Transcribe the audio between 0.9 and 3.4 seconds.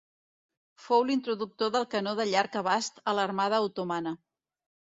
l'introductor del canó de llarg abast a